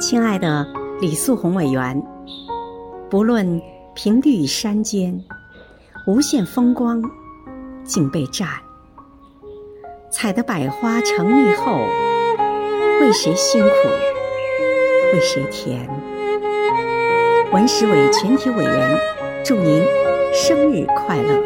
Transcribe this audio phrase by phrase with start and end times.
[0.00, 0.66] 亲爱的
[1.00, 2.02] 李素红委员
[3.08, 3.60] 不论
[3.94, 5.22] 平地与山间
[6.06, 7.02] 无限风光
[7.84, 8.48] 尽被占。
[10.10, 11.86] 采得百花成蜜后
[13.00, 13.68] 为谁辛苦
[15.12, 15.88] 为谁甜。
[17.52, 18.98] 文史委全体委员
[19.44, 19.82] 祝您
[20.32, 21.40] 生日快乐。